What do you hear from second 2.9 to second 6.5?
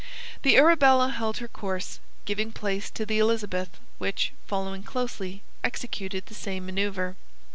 the Elizabeth, which, following closely, executed the